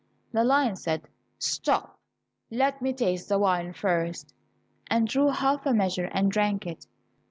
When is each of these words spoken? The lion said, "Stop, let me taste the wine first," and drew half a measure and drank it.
The 0.31 0.43
lion 0.43 0.77
said, 0.77 1.03
"Stop, 1.37 1.99
let 2.49 2.81
me 2.81 2.91
taste 2.91 3.29
the 3.29 3.37
wine 3.37 3.71
first," 3.71 4.33
and 4.87 5.07
drew 5.07 5.27
half 5.27 5.63
a 5.67 5.75
measure 5.75 6.05
and 6.11 6.31
drank 6.31 6.65
it. 6.65 6.87